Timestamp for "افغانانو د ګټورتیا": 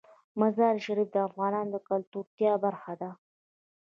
1.27-2.53